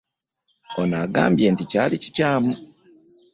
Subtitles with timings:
[0.81, 2.53] Ono agambye nti kyali kikyamu